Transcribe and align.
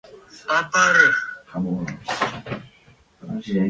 A 0.55 0.57
barə̂! 0.71 1.09